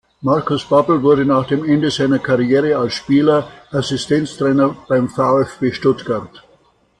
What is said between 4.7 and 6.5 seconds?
beim VfB Stuttgart.